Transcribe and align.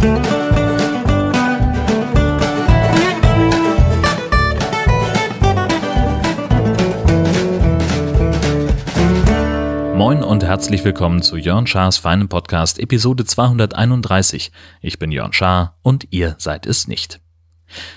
Moin 0.00 0.12
und 10.22 10.42
herzlich 10.42 10.82
willkommen 10.84 11.20
zu 11.20 11.36
Jörn 11.36 11.66
Schars 11.66 11.98
feinem 11.98 12.30
Podcast 12.30 12.78
Episode 12.78 13.26
231. 13.26 14.52
Ich 14.80 14.98
bin 14.98 15.12
Jörn 15.12 15.34
Schaar 15.34 15.76
und 15.82 16.06
ihr 16.10 16.34
seid 16.38 16.64
es 16.64 16.88
nicht. 16.88 17.20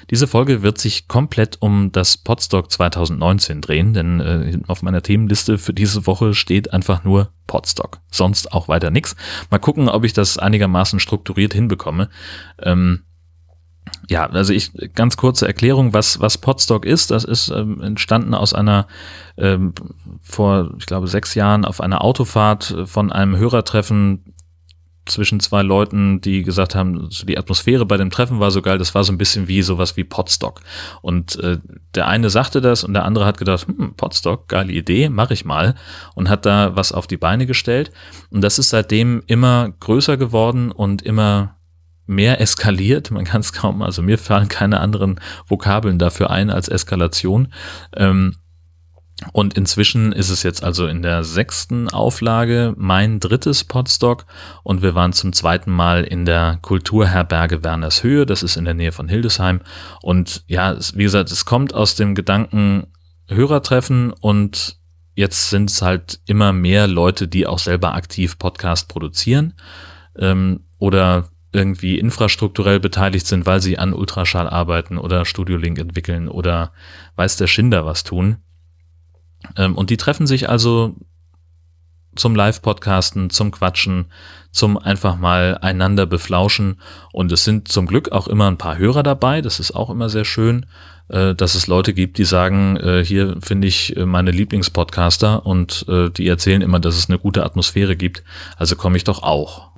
Diese 0.09 0.27
Folge 0.27 0.61
wird 0.61 0.77
sich 0.77 1.07
komplett 1.07 1.57
um 1.61 1.91
das 1.91 2.17
Podstock 2.17 2.71
2019 2.71 3.61
drehen, 3.61 3.93
denn 3.93 4.19
äh, 4.19 4.59
auf 4.67 4.81
meiner 4.81 5.01
Themenliste 5.01 5.57
für 5.57 5.73
diese 5.73 6.05
Woche 6.07 6.33
steht 6.33 6.73
einfach 6.73 7.03
nur 7.03 7.31
Podstock. 7.47 7.99
Sonst 8.11 8.51
auch 8.53 8.67
weiter 8.67 8.91
nix. 8.91 9.15
Mal 9.49 9.59
gucken, 9.59 9.89
ob 9.89 10.03
ich 10.03 10.13
das 10.13 10.37
einigermaßen 10.37 10.99
strukturiert 10.99 11.53
hinbekomme. 11.53 12.09
Ähm, 12.61 13.03
ja, 14.09 14.29
also 14.29 14.53
ich 14.53 14.71
ganz 14.95 15.17
kurze 15.17 15.47
Erklärung, 15.47 15.93
was 15.93 16.19
was 16.19 16.37
Podstock 16.37 16.85
ist. 16.85 17.11
Das 17.11 17.23
ist 17.23 17.49
ähm, 17.49 17.81
entstanden 17.81 18.33
aus 18.33 18.53
einer 18.53 18.87
ähm, 19.37 19.73
vor, 20.21 20.73
ich 20.77 20.85
glaube, 20.85 21.07
sechs 21.07 21.35
Jahren 21.35 21.65
auf 21.65 21.81
einer 21.81 22.03
Autofahrt 22.03 22.75
von 22.85 23.11
einem 23.11 23.37
Hörertreffen 23.37 24.32
zwischen 25.05 25.39
zwei 25.39 25.61
Leuten, 25.61 26.21
die 26.21 26.43
gesagt 26.43 26.75
haben, 26.75 27.09
die 27.27 27.37
Atmosphäre 27.37 27.85
bei 27.85 27.97
dem 27.97 28.09
Treffen 28.09 28.39
war 28.39 28.51
so 28.51 28.61
geil, 28.61 28.77
das 28.77 28.95
war 28.95 29.03
so 29.03 29.11
ein 29.11 29.17
bisschen 29.17 29.47
wie 29.47 29.61
sowas 29.61 29.97
wie 29.97 30.03
Podstock. 30.03 30.61
Und 31.01 31.37
äh, 31.39 31.59
der 31.95 32.07
eine 32.07 32.29
sagte 32.29 32.61
das 32.61 32.83
und 32.83 32.93
der 32.93 33.05
andere 33.05 33.25
hat 33.25 33.37
gedacht, 33.37 33.67
hm, 33.67 33.95
Podstock, 33.95 34.47
geile 34.47 34.71
Idee, 34.71 35.09
mache 35.09 35.33
ich 35.33 35.45
mal 35.45 35.75
und 36.15 36.29
hat 36.29 36.45
da 36.45 36.75
was 36.75 36.91
auf 36.91 37.07
die 37.07 37.17
Beine 37.17 37.45
gestellt. 37.45 37.91
Und 38.29 38.41
das 38.41 38.59
ist 38.59 38.69
seitdem 38.69 39.23
immer 39.27 39.71
größer 39.79 40.17
geworden 40.17 40.71
und 40.71 41.01
immer 41.01 41.57
mehr 42.05 42.41
eskaliert. 42.41 43.11
Man 43.11 43.25
kann 43.25 43.41
es 43.41 43.53
kaum, 43.53 43.81
also 43.81 44.01
mir 44.01 44.17
fallen 44.17 44.47
keine 44.47 44.79
anderen 44.79 45.19
Vokabeln 45.47 45.99
dafür 45.99 46.29
ein 46.29 46.49
als 46.49 46.67
Eskalation. 46.67 47.53
Ähm, 47.95 48.35
und 49.31 49.55
inzwischen 49.55 50.11
ist 50.11 50.29
es 50.29 50.43
jetzt 50.43 50.63
also 50.63 50.87
in 50.87 51.01
der 51.01 51.23
sechsten 51.23 51.89
Auflage 51.89 52.73
mein 52.77 53.19
drittes 53.19 53.63
Podstock 53.63 54.25
und 54.63 54.81
wir 54.81 54.95
waren 54.95 55.13
zum 55.13 55.33
zweiten 55.33 55.71
Mal 55.71 56.03
in 56.03 56.25
der 56.25 56.59
Kulturherberge 56.61 57.63
Wernershöhe, 57.63 58.25
das 58.25 58.43
ist 58.43 58.57
in 58.57 58.65
der 58.65 58.73
Nähe 58.73 58.91
von 58.91 59.07
Hildesheim. 59.07 59.61
Und 60.01 60.43
ja, 60.47 60.75
wie 60.93 61.03
gesagt, 61.03 61.31
es 61.31 61.45
kommt 61.45 61.73
aus 61.73 61.95
dem 61.95 62.15
Gedanken 62.15 62.87
Hörertreffen 63.27 64.11
und 64.11 64.77
jetzt 65.15 65.49
sind 65.49 65.69
es 65.69 65.81
halt 65.81 66.19
immer 66.25 66.53
mehr 66.53 66.87
Leute, 66.87 67.27
die 67.27 67.47
auch 67.47 67.59
selber 67.59 67.93
aktiv 67.95 68.37
Podcast 68.37 68.89
produzieren 68.89 69.53
ähm, 70.17 70.61
oder 70.79 71.29
irgendwie 71.51 71.99
infrastrukturell 71.99 72.79
beteiligt 72.79 73.27
sind, 73.27 73.45
weil 73.45 73.61
sie 73.61 73.77
an 73.77 73.93
Ultraschall 73.93 74.49
arbeiten 74.49 74.97
oder 74.97 75.23
Studio 75.23 75.57
Link 75.57 75.77
entwickeln 75.77 76.27
oder 76.27 76.73
weiß 77.15 77.37
der 77.37 77.47
Schinder 77.47 77.85
was 77.85 78.03
tun. 78.03 78.37
Ähm, 79.57 79.75
und 79.75 79.89
die 79.89 79.97
treffen 79.97 80.27
sich 80.27 80.49
also 80.49 80.95
zum 82.15 82.35
Live-Podcasten, 82.35 83.29
zum 83.29 83.51
Quatschen, 83.51 84.05
zum 84.51 84.77
einfach 84.77 85.17
mal 85.17 85.57
einander 85.61 86.05
beflauschen. 86.05 86.79
Und 87.11 87.31
es 87.31 87.43
sind 87.43 87.67
zum 87.67 87.87
Glück 87.87 88.11
auch 88.11 88.27
immer 88.27 88.47
ein 88.47 88.57
paar 88.57 88.77
Hörer 88.77 89.03
dabei. 89.03 89.41
Das 89.41 89.59
ist 89.59 89.71
auch 89.71 89.89
immer 89.89 90.09
sehr 90.09 90.25
schön, 90.25 90.67
äh, 91.07 91.33
dass 91.33 91.55
es 91.55 91.67
Leute 91.67 91.93
gibt, 91.93 92.17
die 92.17 92.25
sagen, 92.25 92.77
äh, 92.77 93.03
hier 93.03 93.37
finde 93.41 93.67
ich 93.67 93.97
äh, 93.97 94.05
meine 94.05 94.31
Lieblingspodcaster 94.31 95.45
und 95.45 95.85
die 95.87 96.27
erzählen 96.27 96.61
immer, 96.61 96.79
dass 96.79 96.97
es 96.97 97.09
eine 97.09 97.19
gute 97.19 97.43
Atmosphäre 97.43 97.95
gibt. 97.95 98.23
Also 98.57 98.75
komme 98.75 98.97
ich 98.97 99.03
doch 99.03 99.23
auch. 99.23 99.73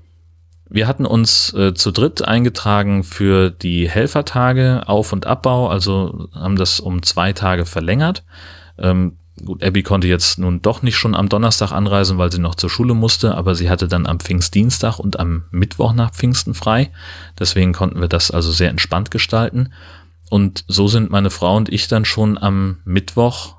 Wir 0.67 0.88
hatten 0.88 1.05
uns 1.05 1.53
äh, 1.53 1.73
zu 1.73 1.91
dritt 1.91 2.27
eingetragen 2.27 3.03
für 3.03 3.52
die 3.52 3.89
Helfertage 3.89 4.83
Auf- 4.88 5.13
und 5.13 5.27
Abbau, 5.27 5.69
also 5.69 6.27
haben 6.33 6.55
das 6.55 6.79
um 6.79 7.03
zwei 7.03 7.33
Tage 7.33 7.66
verlängert. 7.66 8.23
Ähm, 8.77 9.17
Gut, 9.44 9.63
Abby 9.63 9.84
konnte 9.84 10.07
jetzt 10.07 10.40
nun 10.40 10.62
doch 10.62 10.81
nicht 10.81 10.96
schon 10.96 11.13
am 11.13 11.28
Donnerstag 11.28 11.73
anreisen, 11.73 12.18
weil 12.18 12.31
sie 12.31 12.40
noch 12.40 12.56
zur 12.56 12.69
Schule 12.69 12.94
musste, 12.94 13.35
aber 13.35 13.53
sie 13.53 13.69
hatte 13.69 13.90
dann 13.90 14.06
am 14.06 14.19
Pfingstdienstag 14.19 14.97
und 14.97 15.19
am 15.19 15.44
Mittwoch 15.51 15.91
nach 15.94 16.12
Pfingsten 16.12 16.53
frei. 16.53 16.91
Deswegen 17.38 17.73
konnten 17.73 18.00
wir 18.00 18.07
das 18.07 18.31
also 18.31 18.51
sehr 18.51 18.69
entspannt 18.69 19.12
gestalten. 19.12 19.73
Und 20.29 20.63
so 20.68 20.88
sind 20.88 21.12
meine 21.12 21.29
Frau 21.29 21.57
und 21.57 21.68
ich 21.68 21.88
dann 21.90 22.06
schon 22.06 22.38
am 22.38 22.78
Mittwoch 22.85 23.56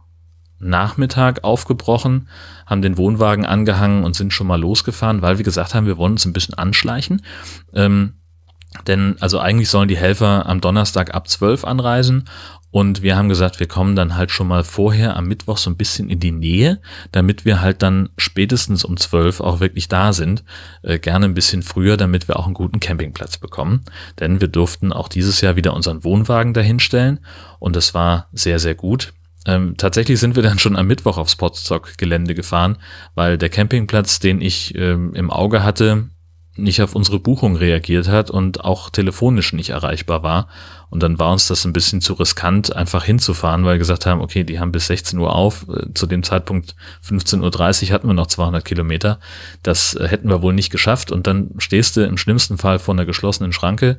Nachmittag 0.58 1.44
aufgebrochen, 1.44 2.28
haben 2.64 2.80
den 2.80 2.96
Wohnwagen 2.96 3.44
angehangen 3.44 4.04
und 4.04 4.16
sind 4.16 4.32
schon 4.32 4.46
mal 4.46 4.58
losgefahren, 4.58 5.20
weil 5.20 5.36
wir 5.36 5.44
gesagt 5.44 5.74
haben, 5.74 5.86
wir 5.86 5.98
wollen 5.98 6.12
uns 6.12 6.24
ein 6.24 6.32
bisschen 6.32 6.54
anschleichen. 6.54 7.22
Ähm, 7.74 8.14
denn 8.86 9.16
also 9.20 9.38
eigentlich 9.38 9.68
sollen 9.68 9.88
die 9.88 9.96
Helfer 9.96 10.46
am 10.46 10.60
Donnerstag 10.60 11.14
ab 11.14 11.28
12 11.28 11.64
anreisen 11.64 12.24
und 12.76 13.00
wir 13.00 13.16
haben 13.16 13.30
gesagt, 13.30 13.58
wir 13.58 13.68
kommen 13.68 13.96
dann 13.96 14.16
halt 14.16 14.30
schon 14.30 14.48
mal 14.48 14.62
vorher 14.62 15.16
am 15.16 15.28
Mittwoch 15.28 15.56
so 15.56 15.70
ein 15.70 15.78
bisschen 15.78 16.10
in 16.10 16.20
die 16.20 16.30
Nähe, 16.30 16.78
damit 17.10 17.46
wir 17.46 17.62
halt 17.62 17.82
dann 17.82 18.10
spätestens 18.18 18.84
um 18.84 18.98
zwölf 18.98 19.40
auch 19.40 19.60
wirklich 19.60 19.88
da 19.88 20.12
sind. 20.12 20.44
Äh, 20.82 20.98
gerne 20.98 21.24
ein 21.24 21.32
bisschen 21.32 21.62
früher, 21.62 21.96
damit 21.96 22.28
wir 22.28 22.38
auch 22.38 22.44
einen 22.44 22.52
guten 22.52 22.78
Campingplatz 22.78 23.38
bekommen. 23.38 23.86
Denn 24.20 24.42
wir 24.42 24.48
durften 24.48 24.92
auch 24.92 25.08
dieses 25.08 25.40
Jahr 25.40 25.56
wieder 25.56 25.72
unseren 25.72 26.04
Wohnwagen 26.04 26.52
dahinstellen 26.52 27.20
und 27.60 27.76
das 27.76 27.94
war 27.94 28.28
sehr, 28.32 28.58
sehr 28.58 28.74
gut. 28.74 29.14
Ähm, 29.46 29.76
tatsächlich 29.78 30.20
sind 30.20 30.36
wir 30.36 30.42
dann 30.42 30.58
schon 30.58 30.76
am 30.76 30.86
Mittwoch 30.86 31.16
aufs 31.16 31.36
Potstock-Gelände 31.36 32.34
gefahren, 32.34 32.76
weil 33.14 33.38
der 33.38 33.48
Campingplatz, 33.48 34.18
den 34.18 34.42
ich 34.42 34.74
ähm, 34.74 35.14
im 35.14 35.30
Auge 35.30 35.62
hatte, 35.62 36.10
nicht 36.56 36.82
auf 36.82 36.94
unsere 36.94 37.18
Buchung 37.18 37.56
reagiert 37.56 38.08
hat 38.08 38.30
und 38.30 38.64
auch 38.64 38.90
telefonisch 38.90 39.52
nicht 39.52 39.70
erreichbar 39.70 40.22
war. 40.22 40.48
Und 40.88 41.02
dann 41.02 41.18
war 41.18 41.32
uns 41.32 41.48
das 41.48 41.64
ein 41.64 41.72
bisschen 41.72 42.00
zu 42.00 42.14
riskant, 42.14 42.74
einfach 42.74 43.04
hinzufahren, 43.04 43.64
weil 43.64 43.74
wir 43.74 43.78
gesagt 43.78 44.06
haben, 44.06 44.20
okay, 44.20 44.44
die 44.44 44.60
haben 44.60 44.72
bis 44.72 44.86
16 44.86 45.18
Uhr 45.18 45.34
auf. 45.34 45.66
Äh, 45.68 45.92
zu 45.94 46.06
dem 46.06 46.22
Zeitpunkt 46.22 46.76
15.30 47.06 47.88
Uhr 47.88 47.94
hatten 47.94 48.06
wir 48.06 48.14
noch 48.14 48.28
200 48.28 48.64
Kilometer. 48.64 49.18
Das 49.62 49.94
äh, 49.94 50.06
hätten 50.08 50.28
wir 50.28 50.42
wohl 50.42 50.54
nicht 50.54 50.70
geschafft. 50.70 51.10
Und 51.10 51.26
dann 51.26 51.50
stehst 51.58 51.96
du 51.96 52.04
im 52.04 52.16
schlimmsten 52.16 52.56
Fall 52.56 52.78
vor 52.78 52.94
einer 52.94 53.04
geschlossenen 53.04 53.52
Schranke, 53.52 53.98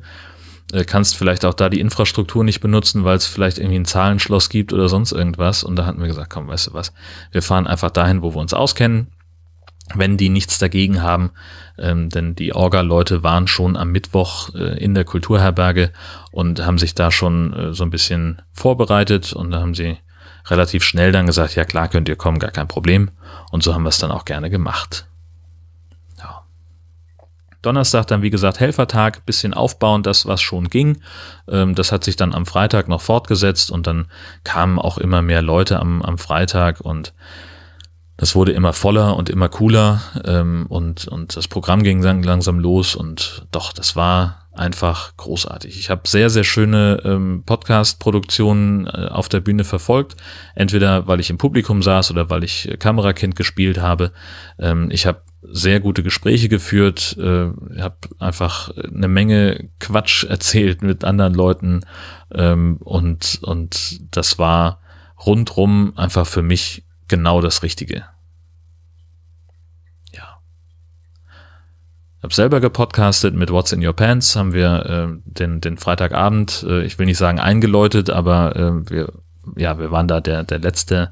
äh, 0.72 0.84
kannst 0.84 1.16
vielleicht 1.16 1.44
auch 1.44 1.54
da 1.54 1.68
die 1.68 1.80
Infrastruktur 1.80 2.42
nicht 2.42 2.60
benutzen, 2.60 3.04
weil 3.04 3.18
es 3.18 3.26
vielleicht 3.26 3.58
irgendwie 3.58 3.78
ein 3.78 3.84
Zahlenschloss 3.84 4.48
gibt 4.48 4.72
oder 4.72 4.88
sonst 4.88 5.12
irgendwas. 5.12 5.64
Und 5.64 5.76
da 5.76 5.84
hatten 5.84 6.00
wir 6.00 6.08
gesagt, 6.08 6.30
komm, 6.30 6.48
weißt 6.48 6.68
du 6.68 6.74
was, 6.74 6.92
wir 7.32 7.42
fahren 7.42 7.66
einfach 7.66 7.90
dahin, 7.90 8.22
wo 8.22 8.34
wir 8.34 8.40
uns 8.40 8.54
auskennen 8.54 9.08
wenn 9.94 10.16
die 10.16 10.28
nichts 10.28 10.58
dagegen 10.58 11.02
haben, 11.02 11.30
ähm, 11.78 12.08
denn 12.10 12.34
die 12.34 12.54
Orga-Leute 12.54 13.22
waren 13.22 13.46
schon 13.46 13.76
am 13.76 13.90
Mittwoch 13.90 14.54
äh, 14.54 14.78
in 14.82 14.94
der 14.94 15.04
Kulturherberge 15.04 15.92
und 16.30 16.64
haben 16.64 16.78
sich 16.78 16.94
da 16.94 17.10
schon 17.10 17.52
äh, 17.52 17.74
so 17.74 17.84
ein 17.84 17.90
bisschen 17.90 18.42
vorbereitet 18.52 19.32
und 19.32 19.50
da 19.50 19.60
haben 19.60 19.74
sie 19.74 19.98
relativ 20.50 20.84
schnell 20.84 21.12
dann 21.12 21.26
gesagt, 21.26 21.54
ja 21.54 21.64
klar, 21.64 21.88
könnt 21.88 22.08
ihr 22.08 22.16
kommen, 22.16 22.38
gar 22.38 22.50
kein 22.50 22.68
Problem. 22.68 23.10
Und 23.50 23.62
so 23.62 23.74
haben 23.74 23.82
wir 23.82 23.90
es 23.90 23.98
dann 23.98 24.10
auch 24.10 24.24
gerne 24.24 24.50
gemacht. 24.50 25.06
Ja. 26.18 26.42
Donnerstag 27.62 28.06
dann, 28.06 28.22
wie 28.22 28.30
gesagt, 28.30 28.60
Helfertag, 28.60 29.26
bisschen 29.26 29.54
aufbauen, 29.54 30.02
das 30.02 30.26
was 30.26 30.40
schon 30.40 30.70
ging. 30.70 31.00
Ähm, 31.48 31.74
das 31.74 31.92
hat 31.92 32.04
sich 32.04 32.16
dann 32.16 32.34
am 32.34 32.46
Freitag 32.46 32.88
noch 32.88 33.02
fortgesetzt 33.02 33.70
und 33.70 33.86
dann 33.86 34.06
kamen 34.44 34.78
auch 34.78 34.98
immer 34.98 35.22
mehr 35.22 35.42
Leute 35.42 35.80
am, 35.80 36.02
am 36.02 36.18
Freitag 36.18 36.80
und 36.80 37.12
das 38.18 38.34
wurde 38.34 38.52
immer 38.52 38.72
voller 38.72 39.16
und 39.16 39.30
immer 39.30 39.48
cooler 39.48 40.02
ähm, 40.24 40.66
und, 40.68 41.06
und 41.06 41.36
das 41.36 41.46
Programm 41.46 41.84
ging 41.84 42.02
langsam 42.02 42.58
los 42.58 42.96
und 42.96 43.46
doch, 43.52 43.72
das 43.72 43.94
war 43.94 44.48
einfach 44.52 45.16
großartig. 45.16 45.78
Ich 45.78 45.88
habe 45.88 46.02
sehr, 46.08 46.28
sehr 46.28 46.42
schöne 46.42 47.00
ähm, 47.04 47.44
Podcast-Produktionen 47.46 48.88
äh, 48.88 49.06
auf 49.08 49.28
der 49.28 49.38
Bühne 49.38 49.62
verfolgt, 49.62 50.16
entweder 50.56 51.06
weil 51.06 51.20
ich 51.20 51.30
im 51.30 51.38
Publikum 51.38 51.80
saß 51.80 52.10
oder 52.10 52.28
weil 52.28 52.42
ich 52.42 52.68
Kamerakind 52.80 53.36
gespielt 53.36 53.78
habe. 53.78 54.10
Ähm, 54.58 54.88
ich 54.90 55.06
habe 55.06 55.22
sehr 55.42 55.78
gute 55.78 56.02
Gespräche 56.02 56.48
geführt, 56.48 57.16
äh, 57.20 57.50
habe 57.80 57.96
einfach 58.18 58.70
eine 58.76 59.06
Menge 59.06 59.68
Quatsch 59.78 60.24
erzählt 60.28 60.82
mit 60.82 61.04
anderen 61.04 61.34
Leuten 61.34 61.82
ähm, 62.34 62.78
und, 62.80 63.38
und 63.42 64.00
das 64.10 64.40
war 64.40 64.80
rundrum 65.24 65.92
einfach 65.96 66.26
für 66.26 66.42
mich 66.42 66.82
genau 67.08 67.40
das 67.40 67.62
Richtige. 67.62 68.04
Ja. 70.12 70.40
Ich 71.96 72.06
habe 72.22 72.34
selber 72.34 72.60
gepodcastet 72.60 73.34
mit 73.34 73.50
What's 73.50 73.72
in 73.72 73.84
Your 73.84 73.92
Pants, 73.92 74.34
haben 74.34 74.52
wir 74.52 74.86
äh, 74.86 75.20
den, 75.24 75.60
den 75.60 75.78
Freitagabend, 75.78 76.64
äh, 76.68 76.82
ich 76.82 76.98
will 76.98 77.06
nicht 77.06 77.18
sagen 77.18 77.38
eingeläutet, 77.38 78.10
aber 78.10 78.56
äh, 78.56 78.90
wir, 78.90 79.12
ja, 79.56 79.78
wir 79.78 79.90
waren 79.90 80.08
da 80.08 80.20
der, 80.20 80.44
der 80.44 80.58
letzte, 80.58 81.10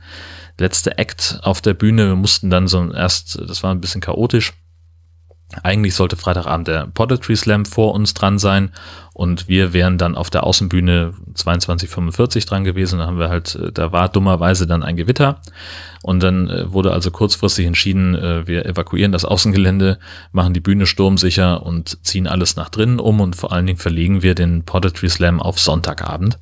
letzte 0.58 0.98
Act 0.98 1.40
auf 1.42 1.60
der 1.60 1.74
Bühne. 1.74 2.08
Wir 2.08 2.16
mussten 2.16 2.50
dann 2.50 2.68
so 2.68 2.92
erst, 2.92 3.40
das 3.48 3.62
war 3.62 3.72
ein 3.72 3.80
bisschen 3.80 4.00
chaotisch, 4.00 4.52
Eigentlich 5.62 5.94
sollte 5.94 6.16
Freitagabend 6.16 6.68
der 6.68 6.86
Poetry 6.86 7.36
Slam 7.36 7.64
vor 7.64 7.94
uns 7.94 8.14
dran 8.14 8.38
sein 8.38 8.72
und 9.12 9.48
wir 9.48 9.72
wären 9.72 9.98
dann 9.98 10.14
auf 10.14 10.28
der 10.30 10.44
Außenbühne 10.44 11.14
2245 11.34 12.44
dran 12.46 12.64
gewesen. 12.64 12.98
Da 12.98 13.06
haben 13.06 13.18
wir 13.18 13.28
halt, 13.28 13.54
äh, 13.54 13.72
da 13.72 13.92
war 13.92 14.08
dummerweise 14.08 14.66
dann 14.66 14.82
ein 14.82 14.96
Gewitter 14.96 15.40
und 16.02 16.22
dann 16.22 16.48
äh, 16.48 16.72
wurde 16.72 16.92
also 16.92 17.10
kurzfristig 17.10 17.66
entschieden, 17.66 18.14
äh, 18.14 18.46
wir 18.46 18.66
evakuieren 18.66 19.12
das 19.12 19.24
Außengelände, 19.24 19.98
machen 20.32 20.54
die 20.54 20.60
Bühne 20.60 20.86
sturmsicher 20.86 21.62
und 21.62 22.04
ziehen 22.04 22.26
alles 22.26 22.56
nach 22.56 22.68
drinnen 22.68 23.00
um 23.00 23.20
und 23.20 23.36
vor 23.36 23.52
allen 23.52 23.66
Dingen 23.66 23.78
verlegen 23.78 24.22
wir 24.22 24.34
den 24.34 24.64
Poetry 24.64 25.08
Slam 25.08 25.40
auf 25.40 25.58
Sonntagabend. 25.58 26.38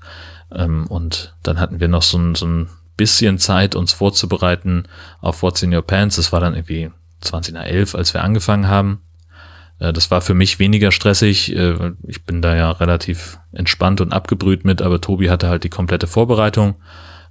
Ähm, 0.52 0.86
und 0.86 1.34
dann 1.42 1.60
hatten 1.60 1.80
wir 1.80 1.88
noch 1.88 2.02
so 2.02 2.18
ein, 2.18 2.34
so 2.34 2.46
ein 2.46 2.68
bisschen 2.96 3.38
Zeit, 3.38 3.74
uns 3.74 3.92
vorzubereiten 3.92 4.84
auf 5.20 5.42
What's 5.42 5.62
in 5.62 5.74
Your 5.74 5.82
Pants. 5.82 6.16
Das 6.16 6.32
war 6.32 6.40
dann 6.40 6.54
irgendwie 6.54 6.90
20 7.24 7.54
nach 7.54 7.64
11, 7.64 7.94
als 7.94 8.14
wir 8.14 8.22
angefangen 8.22 8.68
haben. 8.68 9.00
Äh, 9.78 9.92
das 9.92 10.10
war 10.10 10.20
für 10.20 10.34
mich 10.34 10.58
weniger 10.58 10.92
stressig. 10.92 11.54
Äh, 11.54 11.92
ich 12.06 12.24
bin 12.24 12.42
da 12.42 12.54
ja 12.56 12.70
relativ 12.70 13.38
entspannt 13.52 14.00
und 14.00 14.12
abgebrüht 14.12 14.64
mit, 14.64 14.82
aber 14.82 15.00
Tobi 15.00 15.30
hatte 15.30 15.48
halt 15.48 15.64
die 15.64 15.70
komplette 15.70 16.06
Vorbereitung 16.06 16.76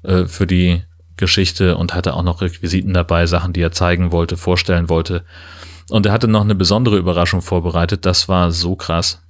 äh, 0.04 0.25
für 0.25 0.48
die 0.48 0.84
Geschichte 1.18 1.78
und 1.78 1.94
hatte 1.94 2.16
auch 2.16 2.24
noch 2.24 2.42
Requisiten 2.42 2.94
dabei, 2.94 3.28
Sachen, 3.28 3.54
die 3.54 3.62
er 3.62 3.72
zeigen 3.72 4.12
wollte, 4.12 4.36
vorstellen 4.36 4.90
wollte. 4.90 5.24
Und 5.90 6.06
er 6.06 6.12
hatte 6.12 6.28
noch 6.28 6.42
eine 6.42 6.56
besondere 6.56 6.98
Überraschung 6.98 7.42
vorbereitet. 7.42 8.06
Das 8.06 8.28
war 8.30 8.51
so 8.51 8.75
krass. 8.75 9.22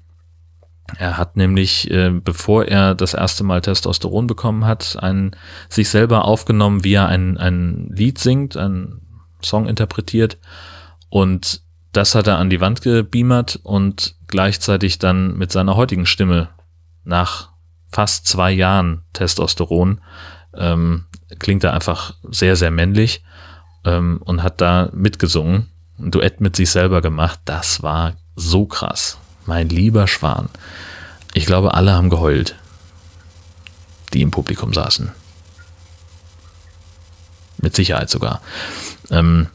Er 0.97 1.17
hat 1.17 1.35
nämlich, 1.35 1.89
bevor 2.23 2.65
er 2.65 2.93
das 2.93 3.15
erste 3.15 3.43
Mal 3.43 3.61
Testosteron 3.61 4.27
bekommen 4.27 4.65
hat, 4.65 4.97
ein, 4.99 5.35
sich 5.67 5.89
selber 5.89 6.25
aufgenommen, 6.25 6.83
wie 6.83 6.93
er 6.93 7.07
ein, 7.07 7.37
ein 7.37 7.89
Lied 7.93 8.19
singt, 8.19 8.55
ein 8.55 9.02
Song 9.43 9.67
interpretiert 9.67 10.37
und 11.09 11.61
das 11.91 12.15
hat 12.15 12.27
er 12.27 12.39
an 12.39 12.49
die 12.49 12.59
Wand 12.59 12.81
gebeamert 12.81 13.59
und 13.61 14.15
gleichzeitig 14.27 14.97
dann 14.97 15.37
mit 15.37 15.51
seiner 15.51 15.75
heutigen 15.75 16.05
Stimme 16.05 16.49
nach 17.03 17.49
fast 17.91 18.27
zwei 18.27 18.51
Jahren 18.51 19.03
Testosteron 19.13 20.01
ähm, 20.55 21.05
klingt 21.39 21.63
er 21.63 21.73
einfach 21.73 22.15
sehr, 22.23 22.55
sehr 22.55 22.71
männlich 22.71 23.23
ähm, 23.85 24.19
und 24.23 24.43
hat 24.43 24.61
da 24.61 24.89
mitgesungen, 24.93 25.69
ein 25.99 26.11
Duett 26.11 26.41
mit 26.41 26.55
sich 26.55 26.71
selber 26.71 27.01
gemacht. 27.01 27.39
Das 27.45 27.83
war 27.83 28.13
so 28.35 28.65
krass. 28.65 29.19
Mein 29.45 29.69
lieber 29.69 30.07
Schwan. 30.07 30.49
Ich 31.33 31.45
glaube, 31.45 31.73
alle 31.73 31.93
haben 31.93 32.09
geheult, 32.09 32.55
die 34.13 34.21
im 34.21 34.31
Publikum 34.31 34.73
saßen. 34.73 35.11
Mit 37.57 37.75
Sicherheit 37.75 38.09
sogar. 38.09 38.41
Ähm, 39.11 39.47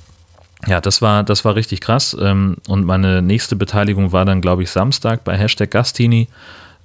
ja, 0.67 0.81
das 0.81 1.01
war, 1.03 1.23
das 1.23 1.45
war 1.45 1.55
richtig 1.55 1.81
krass. 1.81 2.17
Ähm, 2.21 2.57
und 2.67 2.85
meine 2.85 3.23
nächste 3.23 3.57
Beteiligung 3.57 4.13
war 4.13 4.25
dann, 4.25 4.41
glaube 4.41 4.63
ich, 4.63 4.71
Samstag 4.71 5.25
bei 5.25 5.37
Hashtag 5.37 5.71
Gastini, 5.71 6.29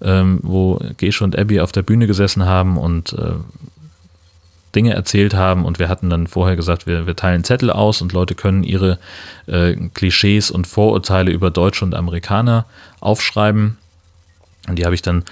ähm, 0.02 0.40
wo 0.44 0.80
Gesche 0.98 1.24
und 1.24 1.38
Abby 1.38 1.60
auf 1.60 1.72
der 1.72 1.82
Bühne 1.82 2.08
gesessen 2.08 2.46
haben 2.46 2.78
und 2.78 3.14
äh, 3.14 3.34
Dinge 4.76 4.94
erzählt 4.94 5.34
haben. 5.34 5.66
Und 5.66 5.80
wir 5.80 5.90
hatten 5.90 6.10
dann 6.10 6.28
vorher 6.28 6.56
gesagt, 6.56 6.86
wir, 6.88 7.08
wir 7.08 7.16
teilen 7.16 7.44
Zettel 7.44 7.72
aus 7.72 8.02
und 8.02 8.14
Leute 8.14 8.36
können 8.36 8.64
ihre 8.64 9.00
äh, 9.48 9.76
Klischees 9.94 10.52
und 10.52 10.68
Vorurteile 10.68 11.32
über 11.32 11.52
Deutsche 11.52 11.86
und 11.86 11.96
Amerikaner 11.96 12.66
aufschreiben. 13.00 13.78
Und 14.68 14.78
die 14.78 14.86
habe 14.86 14.96
ich 14.96 15.02
dann 15.02 15.24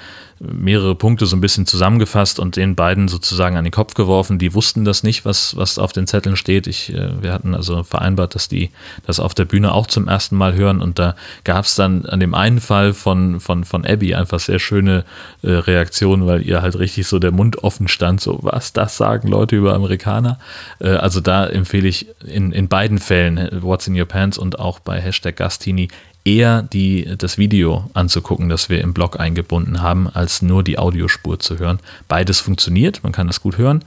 mehrere 0.41 0.95
Punkte 0.95 1.27
so 1.27 1.35
ein 1.35 1.41
bisschen 1.41 1.67
zusammengefasst 1.67 2.39
und 2.39 2.55
den 2.55 2.75
beiden 2.75 3.07
sozusagen 3.07 3.57
an 3.57 3.63
den 3.63 3.71
Kopf 3.71 3.93
geworfen. 3.93 4.39
Die 4.39 4.53
wussten 4.55 4.85
das 4.85 5.03
nicht, 5.03 5.23
was, 5.23 5.55
was 5.55 5.77
auf 5.77 5.93
den 5.93 6.07
Zetteln 6.07 6.35
steht. 6.35 6.65
Ich, 6.65 6.91
äh, 6.93 7.21
wir 7.21 7.31
hatten 7.31 7.53
also 7.53 7.83
vereinbart, 7.83 8.33
dass 8.33 8.47
die 8.47 8.71
das 9.05 9.19
auf 9.19 9.35
der 9.35 9.45
Bühne 9.45 9.71
auch 9.73 9.85
zum 9.85 10.07
ersten 10.07 10.35
Mal 10.35 10.55
hören. 10.55 10.81
Und 10.81 10.97
da 10.97 11.15
gab 11.43 11.65
es 11.65 11.75
dann 11.75 12.05
an 12.05 12.19
dem 12.19 12.33
einen 12.33 12.59
Fall 12.59 12.93
von, 12.93 13.39
von, 13.39 13.63
von 13.63 13.85
Abby 13.85 14.15
einfach 14.15 14.39
sehr 14.39 14.59
schöne 14.59 15.05
äh, 15.43 15.51
Reaktionen, 15.51 16.25
weil 16.25 16.41
ihr 16.41 16.61
halt 16.61 16.79
richtig 16.79 17.07
so 17.07 17.19
der 17.19 17.31
Mund 17.31 17.63
offen 17.63 17.87
stand, 17.87 18.19
so 18.19 18.39
was, 18.41 18.73
das 18.73 18.97
sagen 18.97 19.27
Leute 19.27 19.55
über 19.55 19.75
Amerikaner. 19.75 20.39
Äh, 20.79 20.89
also 20.89 21.19
da 21.19 21.45
empfehle 21.45 21.87
ich 21.87 22.07
in, 22.25 22.51
in 22.51 22.67
beiden 22.67 22.97
Fällen, 22.97 23.49
What's 23.61 23.87
in 23.87 23.99
Your 23.99 24.07
Pants 24.07 24.39
und 24.39 24.59
auch 24.59 24.79
bei 24.79 24.99
Hashtag 24.99 25.35
Gastini, 25.35 25.89
eher 26.23 26.61
die, 26.61 27.15
das 27.17 27.37
Video 27.37 27.89
anzugucken, 27.93 28.49
das 28.49 28.69
wir 28.69 28.81
im 28.81 28.93
Blog 28.93 29.19
eingebunden 29.19 29.81
haben, 29.81 30.07
als 30.07 30.41
nur 30.41 30.63
die 30.63 30.77
Audiospur 30.77 31.39
zu 31.39 31.57
hören. 31.57 31.79
Beides 32.07 32.39
funktioniert, 32.39 33.03
man 33.03 33.11
kann 33.11 33.27
das 33.27 33.41
gut 33.41 33.57
hören, 33.57 33.83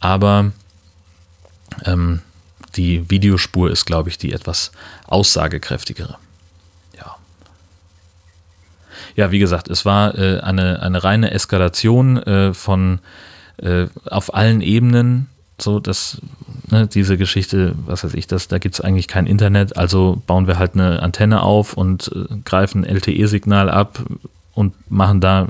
aber 0.00 0.52
ähm, 1.84 2.20
die 2.76 3.08
Videospur 3.10 3.70
ist, 3.70 3.84
glaube 3.84 4.08
ich, 4.08 4.18
die 4.18 4.32
etwas 4.32 4.72
aussagekräftigere. 5.06 6.16
Ja. 6.96 7.16
Ja, 9.16 9.30
wie 9.30 9.38
gesagt, 9.38 9.68
es 9.68 9.84
war 9.84 10.16
äh, 10.18 10.40
eine, 10.40 10.80
eine 10.82 11.04
reine 11.04 11.30
Eskalation 11.30 12.16
äh, 12.22 12.54
von 12.54 12.98
äh, 13.58 13.86
auf 14.10 14.34
allen 14.34 14.60
Ebenen 14.60 15.28
so, 15.64 15.80
dass 15.80 16.20
ne, 16.70 16.86
diese 16.86 17.16
Geschichte, 17.16 17.74
was 17.86 18.04
weiß 18.04 18.14
ich, 18.14 18.26
das, 18.26 18.48
da 18.48 18.58
gibt 18.58 18.74
es 18.74 18.80
eigentlich 18.80 19.08
kein 19.08 19.26
Internet, 19.26 19.76
also 19.76 20.22
bauen 20.26 20.46
wir 20.46 20.58
halt 20.58 20.74
eine 20.74 21.02
Antenne 21.02 21.42
auf 21.42 21.74
und 21.74 22.10
äh, 22.14 22.36
greifen 22.44 22.84
LTE-Signal 22.84 23.70
ab 23.70 24.00
und 24.54 24.74
machen 24.90 25.20
da 25.20 25.48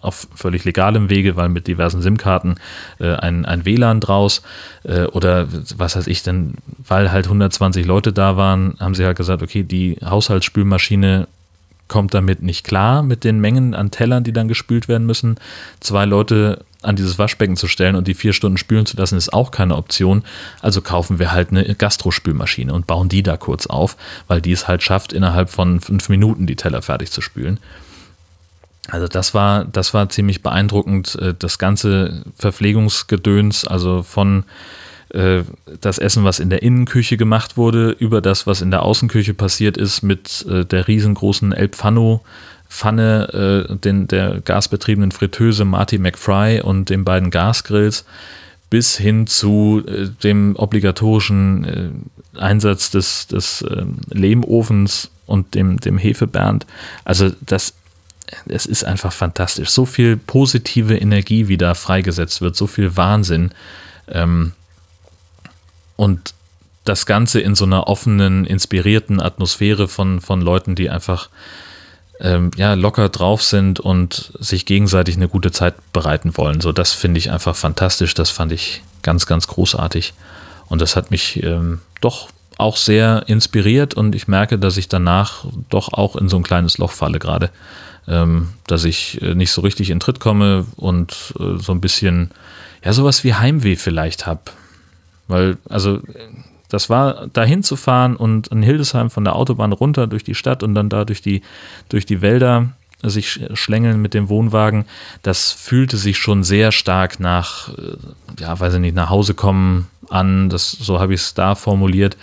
auf 0.00 0.28
völlig 0.34 0.64
legalem 0.64 1.08
Wege, 1.08 1.36
weil 1.36 1.48
mit 1.48 1.66
diversen 1.66 2.02
SIM-Karten 2.02 2.56
äh, 3.00 3.14
ein, 3.14 3.46
ein 3.46 3.64
WLAN 3.64 4.00
draus 4.00 4.42
äh, 4.84 5.04
oder 5.04 5.48
was 5.76 5.96
weiß 5.96 6.06
ich 6.06 6.22
denn, 6.22 6.54
weil 6.86 7.10
halt 7.10 7.24
120 7.26 7.86
Leute 7.86 8.12
da 8.12 8.36
waren, 8.36 8.76
haben 8.78 8.94
sie 8.94 9.06
halt 9.06 9.16
gesagt, 9.16 9.42
okay, 9.42 9.62
die 9.62 9.96
Haushaltsspülmaschine 10.04 11.26
kommt 11.88 12.14
damit 12.14 12.42
nicht 12.42 12.64
klar 12.64 13.02
mit 13.02 13.24
den 13.24 13.40
Mengen 13.40 13.74
an 13.74 13.90
Tellern, 13.90 14.24
die 14.24 14.32
dann 14.32 14.48
gespült 14.48 14.88
werden 14.88 15.06
müssen. 15.06 15.36
Zwei 15.80 16.04
Leute 16.04 16.64
an 16.82 16.96
dieses 16.96 17.18
Waschbecken 17.18 17.56
zu 17.56 17.66
stellen 17.66 17.96
und 17.96 18.06
die 18.06 18.14
vier 18.14 18.32
Stunden 18.32 18.58
spülen 18.58 18.86
zu 18.86 18.96
lassen, 18.96 19.16
ist 19.16 19.32
auch 19.32 19.50
keine 19.50 19.76
Option. 19.76 20.22
Also 20.60 20.82
kaufen 20.82 21.18
wir 21.18 21.32
halt 21.32 21.50
eine 21.50 21.74
Gastrospülmaschine 21.74 22.72
und 22.72 22.86
bauen 22.86 23.08
die 23.08 23.22
da 23.22 23.36
kurz 23.36 23.66
auf, 23.66 23.96
weil 24.28 24.40
die 24.40 24.52
es 24.52 24.68
halt 24.68 24.82
schafft, 24.82 25.12
innerhalb 25.12 25.50
von 25.50 25.80
fünf 25.80 26.08
Minuten 26.08 26.46
die 26.46 26.56
Teller 26.56 26.82
fertig 26.82 27.10
zu 27.10 27.20
spülen. 27.20 27.58
Also 28.90 29.08
das 29.08 29.32
war, 29.32 29.64
das 29.64 29.94
war 29.94 30.10
ziemlich 30.10 30.42
beeindruckend. 30.42 31.16
Äh, 31.16 31.34
das 31.38 31.58
ganze 31.58 32.22
Verpflegungsgedöns, 32.36 33.66
also 33.66 34.02
von 34.02 34.44
das 35.80 35.98
Essen, 35.98 36.24
was 36.24 36.40
in 36.40 36.50
der 36.50 36.62
Innenküche 36.62 37.16
gemacht 37.16 37.56
wurde, 37.56 37.90
über 37.90 38.20
das, 38.20 38.46
was 38.46 38.62
in 38.62 38.70
der 38.70 38.82
Außenküche 38.82 39.34
passiert 39.34 39.76
ist, 39.76 40.02
mit 40.02 40.44
äh, 40.48 40.64
der 40.64 40.88
riesengroßen 40.88 41.52
El 41.52 41.68
Pfanno 41.68 42.22
Pfanne, 42.68 43.68
äh, 43.70 44.06
der 44.06 44.40
gasbetriebenen 44.40 45.12
Fritteuse 45.12 45.64
Marty 45.64 45.98
McFry 45.98 46.60
und 46.60 46.90
den 46.90 47.04
beiden 47.04 47.30
Gasgrills 47.30 48.04
bis 48.68 48.96
hin 48.96 49.28
zu 49.28 49.84
äh, 49.86 50.08
dem 50.24 50.56
obligatorischen 50.56 51.64
äh, 52.34 52.40
Einsatz 52.40 52.90
des, 52.90 53.28
des 53.28 53.62
äh, 53.62 53.84
Lehmofens 54.10 55.10
und 55.26 55.54
dem, 55.54 55.78
dem 55.78 55.98
Hefebernd. 55.98 56.66
Also 57.04 57.30
das, 57.40 57.74
es 58.46 58.66
ist 58.66 58.84
einfach 58.84 59.12
fantastisch. 59.12 59.68
So 59.68 59.86
viel 59.86 60.16
positive 60.16 60.96
Energie, 60.96 61.46
wie 61.46 61.56
da 61.56 61.74
freigesetzt 61.74 62.40
wird, 62.40 62.56
so 62.56 62.66
viel 62.66 62.96
Wahnsinn. 62.96 63.52
Ähm, 64.08 64.52
und 65.96 66.34
das 66.84 67.06
Ganze 67.06 67.40
in 67.40 67.54
so 67.54 67.64
einer 67.64 67.88
offenen, 67.88 68.44
inspirierten 68.44 69.20
Atmosphäre 69.20 69.88
von, 69.88 70.20
von 70.20 70.40
Leuten, 70.40 70.74
die 70.74 70.90
einfach 70.90 71.28
ähm, 72.20 72.50
ja, 72.56 72.74
locker 72.74 73.08
drauf 73.08 73.42
sind 73.42 73.80
und 73.80 74.32
sich 74.38 74.66
gegenseitig 74.66 75.16
eine 75.16 75.28
gute 75.28 75.50
Zeit 75.50 75.74
bereiten 75.92 76.36
wollen. 76.36 76.60
So, 76.60 76.72
das 76.72 76.92
finde 76.92 77.18
ich 77.18 77.30
einfach 77.30 77.56
fantastisch. 77.56 78.14
Das 78.14 78.30
fand 78.30 78.52
ich 78.52 78.82
ganz, 79.02 79.26
ganz 79.26 79.48
großartig. 79.48 80.12
Und 80.66 80.80
das 80.80 80.94
hat 80.94 81.10
mich 81.10 81.42
ähm, 81.42 81.80
doch 82.00 82.28
auch 82.56 82.76
sehr 82.76 83.24
inspiriert 83.26 83.94
und 83.94 84.14
ich 84.14 84.28
merke, 84.28 84.58
dass 84.58 84.76
ich 84.76 84.88
danach 84.88 85.44
doch 85.70 85.92
auch 85.92 86.14
in 86.14 86.28
so 86.28 86.36
ein 86.36 86.44
kleines 86.44 86.78
Loch 86.78 86.92
falle 86.92 87.18
gerade. 87.18 87.50
Ähm, 88.06 88.50
dass 88.66 88.84
ich 88.84 89.20
äh, 89.22 89.34
nicht 89.34 89.50
so 89.50 89.62
richtig 89.62 89.88
in 89.88 89.98
Tritt 89.98 90.20
komme 90.20 90.66
und 90.76 91.34
äh, 91.40 91.58
so 91.58 91.72
ein 91.72 91.80
bisschen, 91.80 92.30
ja, 92.84 92.92
sowas 92.92 93.24
wie 93.24 93.32
Heimweh 93.32 93.76
vielleicht 93.76 94.26
habe. 94.26 94.42
Weil, 95.28 95.56
also 95.68 96.00
das 96.68 96.90
war 96.90 97.28
dahin 97.28 97.62
zu 97.62 97.76
fahren 97.76 98.16
und 98.16 98.48
in 98.48 98.62
Hildesheim 98.62 99.10
von 99.10 99.24
der 99.24 99.36
Autobahn 99.36 99.72
runter 99.72 100.06
durch 100.06 100.24
die 100.24 100.34
Stadt 100.34 100.62
und 100.62 100.74
dann 100.74 100.88
da 100.88 101.04
durch 101.04 101.22
die, 101.22 101.42
durch 101.88 102.06
die 102.06 102.20
Wälder 102.20 102.70
sich 103.02 103.40
schlängeln 103.52 104.00
mit 104.00 104.14
dem 104.14 104.28
Wohnwagen, 104.28 104.86
das 105.22 105.52
fühlte 105.52 105.96
sich 105.96 106.18
schon 106.18 106.42
sehr 106.42 106.72
stark 106.72 107.20
nach, 107.20 107.68
äh, 107.68 107.96
ja, 108.40 108.58
weiß 108.58 108.74
ich 108.74 108.80
nicht, 108.80 108.94
nach 108.94 109.10
Hause 109.10 109.34
kommen 109.34 109.88
an. 110.08 110.48
Das, 110.48 110.70
so 110.70 111.00
habe 111.00 111.14
ich 111.14 111.20
es 111.20 111.34
da 111.34 111.54
formuliert. 111.54 112.16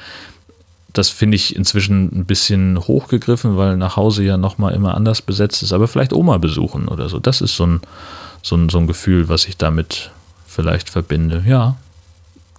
Das 0.94 1.10
finde 1.10 1.36
ich 1.36 1.56
inzwischen 1.56 2.10
ein 2.14 2.26
bisschen 2.26 2.80
hochgegriffen, 2.80 3.56
weil 3.58 3.78
nach 3.78 3.96
Hause 3.96 4.24
ja 4.24 4.38
nochmal 4.38 4.74
immer 4.74 4.96
anders 4.96 5.22
besetzt 5.22 5.64
ist. 5.64 5.72
Aber 5.72 5.88
vielleicht 5.88 6.14
Oma 6.14 6.38
besuchen 6.38 6.88
oder 6.88 7.08
so. 7.08 7.20
Das 7.20 7.42
ist 7.42 7.56
so 7.56 7.66
ein, 7.66 7.82
so 8.42 8.56
ein, 8.58 8.70
so 8.70 8.80
ein 8.80 8.88
Gefühl, 8.88 9.30
was 9.30 9.46
ich 9.46 9.58
damit 9.58 10.12
vielleicht 10.46 10.90
verbinde. 10.90 11.44
Ja, 11.48 11.78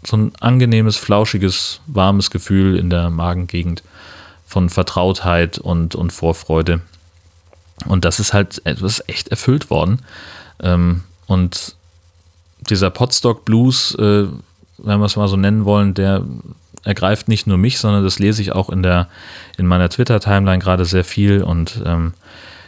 so 0.05 0.17
ein 0.17 0.33
angenehmes, 0.41 0.97
flauschiges, 0.97 1.81
warmes 1.87 2.31
Gefühl 2.31 2.77
in 2.77 2.91
der 2.91 3.11
Magengegend 3.11 3.83
von 4.47 4.69
Vertrautheit 4.69 5.59
und, 5.59 5.95
und 5.95 6.13
Vorfreude. 6.13 6.81
Und 7.87 8.05
das 8.05 8.21
ist 8.21 8.33
halt 8.33 8.61
etwas 8.65 9.03
echt 9.09 9.29
erfüllt 9.29 9.71
worden. 9.71 10.01
Ähm, 10.61 11.03
und 11.27 11.77
dieser 12.61 12.91
Podstock 12.91 13.45
Blues, 13.45 13.95
äh, 13.95 14.27
wenn 14.79 14.99
wir 14.99 15.07
es 15.07 15.17
mal 15.17 15.29
so 15.29 15.37
nennen 15.37 15.65
wollen, 15.65 15.95
der 15.95 16.25
ergreift 16.85 17.29
nicht 17.29 17.47
nur 17.47 17.59
mich, 17.59 17.79
sondern 17.79 18.05
das 18.05 18.19
lese 18.19 18.43
ich 18.43 18.53
auch 18.53 18.69
in 18.69 18.83
der 18.83 19.09
in 19.57 19.67
meiner 19.67 19.89
Twitter-Timeline 19.89 20.59
gerade 20.59 20.85
sehr 20.85 21.05
viel 21.05 21.43
und 21.43 21.81
ähm, 21.87 22.15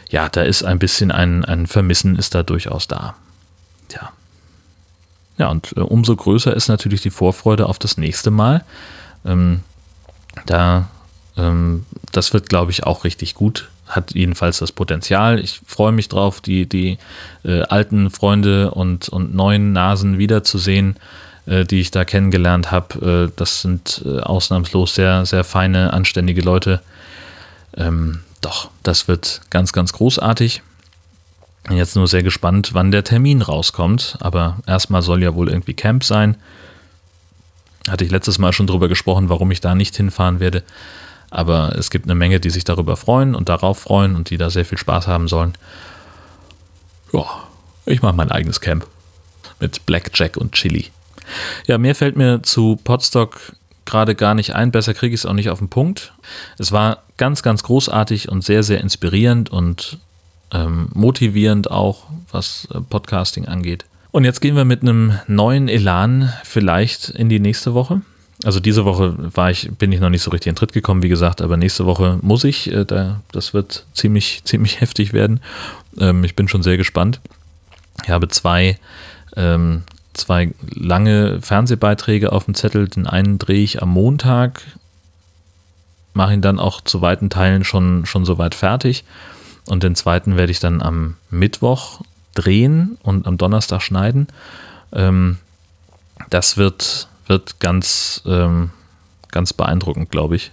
ja, 0.09 0.29
da 0.29 0.43
ist 0.43 0.63
ein 0.63 0.79
bisschen 0.79 1.11
ein, 1.11 1.43
ein 1.43 1.67
Vermissen 1.67 2.15
ist 2.15 2.35
da 2.35 2.43
durchaus 2.43 2.87
da. 2.87 3.15
Ja, 5.37 5.49
und 5.49 5.73
äh, 5.75 5.81
umso 5.81 6.15
größer 6.15 6.53
ist 6.53 6.67
natürlich 6.67 7.01
die 7.01 7.09
Vorfreude 7.09 7.67
auf 7.67 7.79
das 7.79 7.97
nächste 7.97 8.31
Mal. 8.31 8.63
Ähm, 9.25 9.61
da, 10.45 10.89
ähm, 11.37 11.85
das 12.11 12.33
wird, 12.33 12.49
glaube 12.49 12.71
ich, 12.71 12.85
auch 12.85 13.03
richtig 13.03 13.35
gut. 13.35 13.69
Hat 13.87 14.15
jedenfalls 14.15 14.59
das 14.59 14.71
Potenzial. 14.71 15.39
Ich 15.39 15.61
freue 15.65 15.91
mich 15.91 16.09
drauf, 16.09 16.41
die, 16.41 16.67
die 16.67 16.97
äh, 17.43 17.61
alten 17.63 18.09
Freunde 18.09 18.71
und, 18.71 19.09
und 19.09 19.35
neuen 19.35 19.73
Nasen 19.73 20.17
wiederzusehen, 20.17 20.95
äh, 21.45 21.65
die 21.65 21.81
ich 21.81 21.91
da 21.91 22.05
kennengelernt 22.05 22.71
habe. 22.71 23.29
Äh, 23.29 23.31
das 23.35 23.61
sind 23.61 24.01
äh, 24.05 24.21
ausnahmslos 24.21 24.95
sehr, 24.95 25.25
sehr 25.25 25.43
feine, 25.43 25.93
anständige 25.93 26.41
Leute. 26.41 26.81
Ähm, 27.77 28.21
doch, 28.41 28.69
das 28.83 29.07
wird 29.07 29.41
ganz, 29.49 29.73
ganz 29.73 29.93
großartig. 29.93 30.61
Jetzt 31.69 31.95
nur 31.95 32.07
sehr 32.07 32.23
gespannt, 32.23 32.71
wann 32.73 32.91
der 32.91 33.03
Termin 33.03 33.41
rauskommt. 33.41 34.17
Aber 34.19 34.57
erstmal 34.67 35.01
soll 35.01 35.23
ja 35.23 35.33
wohl 35.33 35.49
irgendwie 35.49 35.73
Camp 35.73 36.03
sein. 36.03 36.37
Hatte 37.89 38.03
ich 38.03 38.11
letztes 38.11 38.37
Mal 38.37 38.53
schon 38.53 38.67
drüber 38.67 38.87
gesprochen, 38.87 39.29
warum 39.29 39.51
ich 39.51 39.61
da 39.61 39.75
nicht 39.75 39.95
hinfahren 39.95 40.39
werde. 40.39 40.63
Aber 41.31 41.75
es 41.75 41.89
gibt 41.89 42.05
eine 42.05 42.15
Menge, 42.15 42.39
die 42.39 42.49
sich 42.49 42.63
darüber 42.63 42.97
freuen 42.97 43.35
und 43.35 43.49
darauf 43.49 43.79
freuen 43.79 44.15
und 44.15 44.29
die 44.29 44.37
da 44.37 44.49
sehr 44.49 44.65
viel 44.65 44.77
Spaß 44.77 45.07
haben 45.07 45.27
sollen. 45.27 45.53
Ja, 47.13 47.25
ich 47.85 48.01
mache 48.01 48.15
mein 48.15 48.31
eigenes 48.31 48.61
Camp. 48.61 48.87
Mit 49.59 49.85
Blackjack 49.85 50.37
und 50.37 50.53
Chili. 50.53 50.91
Ja, 51.65 51.77
mehr 51.77 51.95
fällt 51.95 52.15
mir 52.15 52.43
zu 52.43 52.77
Podstock 52.83 53.53
gerade 53.85 54.15
gar 54.15 54.33
nicht 54.33 54.55
ein. 54.55 54.71
Besser 54.71 54.93
kriege 54.93 55.13
ich 55.13 55.21
es 55.21 55.25
auch 55.25 55.33
nicht 55.33 55.49
auf 55.49 55.59
den 55.59 55.69
Punkt. 55.69 56.13
Es 56.57 56.71
war 56.71 57.03
ganz, 57.17 57.43
ganz 57.43 57.63
großartig 57.63 58.29
und 58.29 58.43
sehr, 58.43 58.63
sehr 58.63 58.81
inspirierend 58.81 59.49
und 59.49 59.99
ähm, 60.51 60.89
motivierend 60.93 61.69
auch, 61.71 62.03
was 62.31 62.67
äh, 62.73 62.79
Podcasting 62.81 63.45
angeht. 63.45 63.85
Und 64.11 64.23
jetzt 64.23 64.39
gehen 64.39 64.55
wir 64.55 64.65
mit 64.65 64.81
einem 64.81 65.19
neuen 65.27 65.67
Elan 65.67 66.31
vielleicht 66.43 67.09
in 67.09 67.27
die 67.27 67.39
nächste 67.39 67.73
Woche. 67.73 68.01
Also 68.43 68.59
diese 68.59 68.85
Woche 68.85 69.15
war 69.35 69.49
ich, 69.49 69.71
bin 69.71 69.91
ich 69.91 69.99
noch 69.99 70.09
nicht 70.09 70.21
so 70.21 70.31
richtig 70.31 70.49
in 70.49 70.55
Tritt 70.55 70.73
gekommen, 70.73 71.03
wie 71.03 71.09
gesagt, 71.09 71.41
aber 71.41 71.57
nächste 71.57 71.85
Woche 71.85 72.19
muss 72.21 72.43
ich. 72.43 72.71
Äh, 72.71 72.85
da, 72.85 73.21
das 73.31 73.53
wird 73.53 73.85
ziemlich, 73.93 74.43
ziemlich 74.45 74.81
heftig 74.81 75.13
werden. 75.13 75.39
Ähm, 75.99 76.23
ich 76.23 76.35
bin 76.35 76.47
schon 76.47 76.63
sehr 76.63 76.77
gespannt. 76.77 77.19
Ich 78.03 78.09
habe 78.09 78.27
zwei, 78.27 78.77
ähm, 79.35 79.83
zwei 80.13 80.51
lange 80.69 81.41
Fernsehbeiträge 81.41 82.31
auf 82.31 82.45
dem 82.45 82.55
Zettel. 82.55 82.87
Den 82.87 83.07
einen 83.07 83.39
drehe 83.39 83.63
ich 83.63 83.81
am 83.81 83.89
Montag, 83.89 84.61
mache 86.13 86.33
ihn 86.33 86.41
dann 86.41 86.59
auch 86.59 86.81
zu 86.81 87.01
weiten 87.01 87.29
Teilen 87.29 87.63
schon, 87.63 88.05
schon 88.05 88.25
soweit 88.25 88.55
fertig. 88.55 89.05
Und 89.67 89.83
den 89.83 89.95
zweiten 89.95 90.37
werde 90.37 90.51
ich 90.51 90.59
dann 90.59 90.81
am 90.81 91.17
Mittwoch 91.29 92.01
drehen 92.33 92.97
und 93.01 93.25
am 93.27 93.37
Donnerstag 93.37 93.81
schneiden. 93.81 94.27
Ähm, 94.93 95.37
das 96.29 96.57
wird, 96.57 97.07
wird 97.27 97.59
ganz, 97.59 98.21
ähm, 98.25 98.71
ganz 99.31 99.53
beeindruckend, 99.53 100.11
glaube 100.11 100.35
ich. 100.35 100.51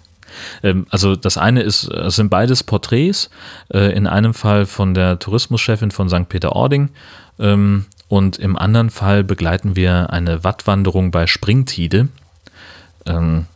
Ähm, 0.62 0.86
also 0.90 1.16
das 1.16 1.36
eine 1.36 1.62
ist, 1.62 1.84
es 1.84 2.16
sind 2.16 2.30
beides 2.30 2.62
Porträts, 2.62 3.30
äh, 3.72 3.92
in 3.94 4.06
einem 4.06 4.34
Fall 4.34 4.66
von 4.66 4.94
der 4.94 5.18
Tourismuschefin 5.18 5.90
von 5.90 6.08
St. 6.08 6.28
Peter-Ording 6.28 6.90
ähm, 7.38 7.86
und 8.08 8.38
im 8.38 8.56
anderen 8.56 8.90
Fall 8.90 9.24
begleiten 9.24 9.76
wir 9.76 10.10
eine 10.10 10.44
Wattwanderung 10.44 11.10
bei 11.10 11.26
Springtide. 11.26 12.08
Ähm, 13.06 13.46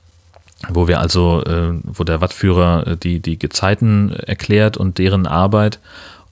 wo 0.68 0.88
wir 0.88 1.00
also, 1.00 1.42
äh, 1.44 1.74
wo 1.84 2.04
der 2.04 2.20
Wattführer 2.20 2.86
äh, 2.86 2.96
die, 2.96 3.20
die 3.20 3.38
Gezeiten 3.38 4.10
erklärt 4.12 4.76
und 4.76 4.98
deren 4.98 5.26
Arbeit 5.26 5.78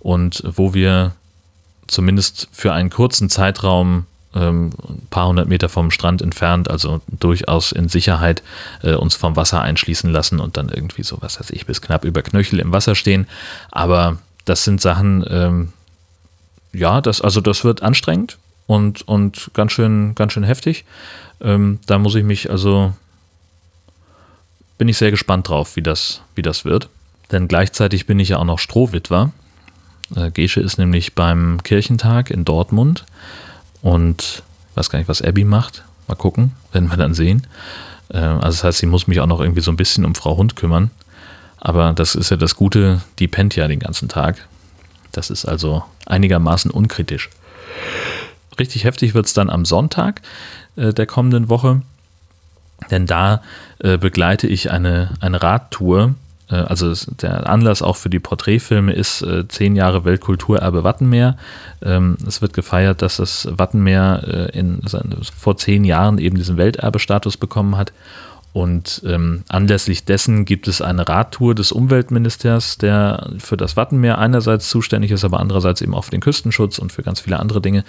und 0.01 0.43
wo 0.47 0.75
wir 0.75 1.13
zumindest 1.87 2.49
für 2.53 2.73
einen 2.73 2.91
kurzen 2.91 3.29
Zeitraum 3.29 4.07
ähm, 4.35 4.71
ein 4.89 5.07
paar 5.11 5.29
hundert 5.29 5.49
Meter 5.49 5.69
vom 5.69 5.91
Strand 5.91 6.23
entfernt, 6.23 6.71
also 6.71 7.01
durchaus 7.07 7.73
in 7.73 7.89
Sicherheit 7.89 8.43
äh, 8.83 8.95
uns 8.95 9.15
vom 9.15 9.37
Wasser 9.37 9.61
einschließen 9.63 10.11
lassen 10.11 10.41
und 10.41 10.57
dann 10.57 10.69
irgendwie 10.69 11.03
so, 11.03 11.19
was 11.21 11.39
weiß 11.39 11.51
ich, 11.51 11.67
bis 11.67 11.83
knapp 11.83 12.05
über 12.05 12.23
Knöchel 12.23 12.59
im 12.59 12.73
Wasser 12.73 12.95
stehen. 12.95 13.27
Aber 13.71 14.19
das 14.45 14.65
sind 14.65 14.81
Sachen, 14.81 15.25
ähm, 15.29 15.73
ja, 16.73 17.01
das, 17.01 17.21
also 17.21 17.41
das 17.41 17.65
wird 17.65 17.83
anstrengend 17.83 18.39
und, 18.67 19.07
und 19.07 19.51
ganz 19.55 19.73
schön, 19.73 20.15
ganz 20.15 20.33
schön 20.33 20.45
heftig. 20.45 20.85
Ähm, 21.41 21.79
da 21.87 21.99
muss 21.99 22.15
ich 22.15 22.25
mich 22.25 22.51
also, 22.51 22.95
bin 24.79 24.89
ich 24.89 24.99
sehr 24.99 25.11
gespannt 25.11 25.49
drauf, 25.49 25.77
wie 25.77 25.83
das, 25.83 26.23
wie 26.35 26.43
das 26.43 26.65
wird. 26.65 26.89
Denn 27.33 27.49
gleichzeitig 27.49 28.07
bin 28.07 28.19
ich 28.19 28.31
ja 28.31 28.39
auch 28.39 28.45
noch 28.45 28.59
Strohwitwer. 28.59 29.33
Äh, 30.15 30.31
Gesche 30.31 30.61
ist 30.61 30.79
nämlich 30.79 31.15
beim 31.15 31.63
Kirchentag 31.63 32.31
in 32.31 32.45
Dortmund 32.45 33.05
und 33.83 34.43
weiß 34.75 34.91
gar 34.91 34.99
nicht, 34.99 35.09
was 35.09 35.23
Abby 35.23 35.45
macht. 35.45 35.85
Mal 36.07 36.17
gucken, 36.17 36.53
werden 36.73 36.91
wir 36.91 36.97
dann 36.97 37.15
sehen. 37.15 37.47
Äh, 38.09 38.19
also 38.19 38.49
das 38.49 38.65
heißt, 38.65 38.79
sie 38.79 38.87
muss 38.87 39.07
mich 39.07 39.21
auch 39.21 39.27
noch 39.27 39.41
irgendwie 39.41 39.63
so 39.63 39.71
ein 39.71 39.77
bisschen 39.77 40.05
um 40.05 40.15
Frau 40.15 40.37
Hund 40.37 40.57
kümmern. 40.57 40.91
Aber 41.59 41.93
das 41.95 42.15
ist 42.15 42.31
ja 42.31 42.37
das 42.37 42.57
Gute, 42.57 43.01
die 43.19 43.29
pennt 43.29 43.57
ja 43.57 43.69
den 43.69 43.81
ganzen 43.81 44.09
Tag. 44.09 44.47
Das 45.13 45.31
ist 45.31 45.47
also 45.47 45.85
einigermaßen 46.07 46.71
unkritisch. 46.71 47.31
Richtig 48.59 48.85
heftig 48.85 49.15
wird 49.15 49.27
es 49.27 49.33
dann 49.33 49.49
am 49.49 49.65
Sonntag 49.65 50.21
äh, 50.77 50.93
der 50.93 51.07
kommenden 51.07 51.49
Woche, 51.49 51.83
denn 52.91 53.07
da 53.07 53.43
äh, 53.79 53.99
begleite 53.99 54.47
ich 54.47 54.71
eine, 54.71 55.11
eine 55.21 55.43
Radtour 55.43 56.15
äh, 56.51 56.57
also 56.57 56.93
der 57.21 57.49
Anlass 57.49 57.83
auch 57.83 57.97
für 57.97 58.11
die 58.11 58.21
Porträtfilme 58.21 58.93
ist 58.93 59.23
äh, 59.23 59.47
zehn 59.49 59.77
Jahre 59.77 60.05
Weltkulturerbe 60.05 60.85
Wattenmeer. 60.85 61.37
Ähm, 61.83 62.17
es 62.27 62.43
wird 62.43 62.53
gefeiert, 62.53 63.03
dass 63.03 63.17
das 63.17 63.49
Wattenmeer 63.51 64.51
äh, 64.55 64.59
in, 64.59 64.81
vor 65.37 65.57
zehn 65.57 65.85
Jahren 65.85 66.19
eben 66.19 66.37
diesen 66.37 66.57
Welterbestatus 66.57 67.37
bekommen 67.37 67.77
hat. 67.77 67.93
Und 68.53 69.03
ähm, 69.05 69.43
anlässlich 69.49 70.05
dessen 70.05 70.45
gibt 70.45 70.69
es 70.69 70.81
eine 70.81 71.09
Radtour 71.09 71.57
des 71.57 71.73
Umweltministers, 71.73 72.79
der 72.79 73.31
für 73.39 73.57
das 73.57 73.77
Wattenmeer 73.77 74.19
einerseits 74.19 74.69
zuständig 74.69 75.11
ist, 75.11 75.25
aber 75.25 75.41
andererseits 75.41 75.81
eben 75.81 75.93
auch 75.93 76.05
für 76.05 76.13
den 76.13 76.21
Küstenschutz 76.21 76.79
und 76.79 76.93
für 76.93 77.03
ganz 77.03 77.19
viele 77.19 77.41
andere 77.41 77.61
Dinge. 77.61 77.85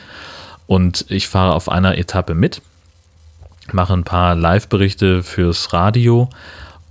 Und 0.65 1.05
ich 1.09 1.27
fahre 1.27 1.53
auf 1.53 1.69
einer 1.69 1.99
Etappe 1.99 2.33
mit, 2.33 2.63
mache 3.71 3.93
ein 3.93 4.03
paar 4.03 4.35
Live-Berichte 4.35 5.23
fürs 5.23 5.73
Radio 5.73 6.29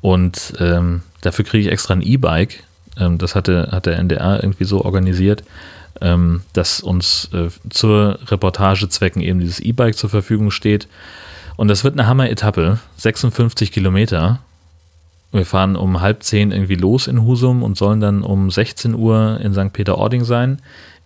und 0.00 0.54
ähm, 0.58 1.02
Dafür 1.24 1.46
kriege 1.46 1.66
ich 1.66 1.72
extra 1.72 1.94
ein 1.94 2.02
E-Bike. 2.02 2.62
Ähm, 2.98 3.16
das 3.16 3.34
hatte, 3.34 3.68
hat 3.72 3.86
der 3.86 3.98
NDR 3.98 4.42
irgendwie 4.42 4.64
so 4.64 4.84
organisiert, 4.84 5.42
ähm, 6.02 6.42
dass 6.52 6.80
uns 6.80 7.30
äh, 7.32 7.48
zur 7.70 8.18
Reportagezwecken 8.26 9.22
eben 9.22 9.40
dieses 9.40 9.58
E-Bike 9.58 9.96
zur 9.96 10.10
Verfügung 10.10 10.50
steht. 10.50 10.86
Und 11.56 11.68
das 11.68 11.82
wird 11.82 11.94
eine 11.94 12.06
Hammer-Etappe, 12.06 12.78
56 12.98 13.72
Kilometer. 13.72 14.40
Wir 15.32 15.46
fahren 15.46 15.76
um 15.76 16.02
halb 16.02 16.22
zehn 16.22 16.52
irgendwie 16.52 16.74
los 16.74 17.06
in 17.06 17.22
Husum 17.22 17.62
und 17.62 17.78
sollen 17.78 18.00
dann 18.00 18.22
um 18.22 18.50
16 18.50 18.94
Uhr 18.94 19.40
in 19.40 19.54
St. 19.54 19.72
Peter-Ording 19.72 20.24
sein. 20.24 20.60